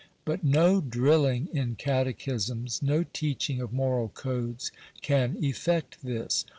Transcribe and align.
But 0.25 0.43
no 0.43 0.81
drilling 0.81 1.47
in 1.53 1.75
catechisms, 1.75 2.81
no 2.81 3.03
teaching 3.03 3.61
of 3.61 3.71
moral 3.71 4.07
codes, 4.09 4.71
can 5.03 5.37
effect 5.43 5.99
this. 6.03 6.43